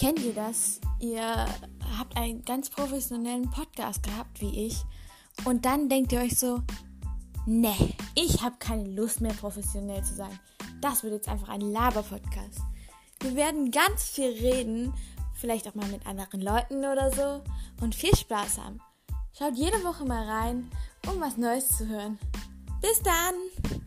[0.00, 0.80] Kennt ihr das?
[0.98, 1.46] Ihr
[1.98, 4.82] habt einen ganz professionellen Podcast gehabt wie ich
[5.44, 6.62] und dann denkt ihr euch so,
[7.44, 7.74] ne,
[8.14, 10.40] ich habe keine Lust mehr professionell zu sein.
[10.80, 12.62] Das wird jetzt einfach ein Laber-Podcast.
[13.20, 14.94] Wir werden ganz viel reden,
[15.34, 17.44] vielleicht auch mal mit anderen Leuten oder so
[17.84, 18.80] und viel Spaß haben.
[19.38, 20.70] Schaut jede Woche mal rein,
[21.12, 22.18] um was Neues zu hören.
[22.80, 23.79] Bis dann!